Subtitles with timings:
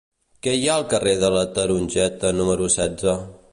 [0.45, 3.17] Què hi ha al carrer de la Tarongeta número setze?